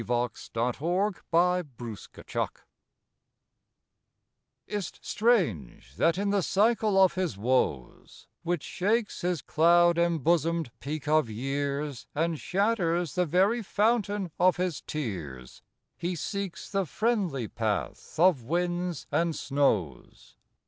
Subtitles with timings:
[0.03, 2.49] 39 AFTER READING KING LEAR
[4.65, 10.71] Is 't strange that in the cycle of his woes, Which shakes his cloud embosomed
[10.79, 15.61] peak of years And shatters the very fountain of his tears,
[15.99, 20.35] He seeks the friendly path of winds and snows?